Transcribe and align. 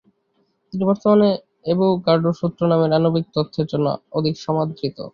তিনি 0.73 0.83
বর্তমানের 0.89 1.33
অ্যাভোগাড্রোর 1.65 2.39
সূত্র 2.41 2.61
নামের 2.71 2.95
আণবিক 2.97 3.25
তত্ত্বের 3.35 3.67
জন্য 3.71 3.87
অধিক 4.17 4.35
সমাদৃত। 4.45 4.97